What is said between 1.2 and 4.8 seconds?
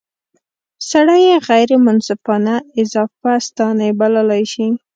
یې غیر منصفانه اضافه ستانۍ بللای شي.